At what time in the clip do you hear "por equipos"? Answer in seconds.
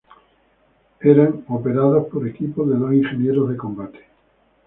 2.07-2.67